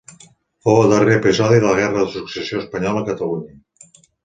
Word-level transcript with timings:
Fou 0.67 0.79
el 0.85 0.89
darrer 0.93 1.17
episodi 1.17 1.59
de 1.65 1.69
la 1.69 1.77
Guerra 1.81 2.07
de 2.07 2.07
Successió 2.15 2.65
Espanyola 2.65 3.05
a 3.07 3.11
Catalunya. 3.13 4.03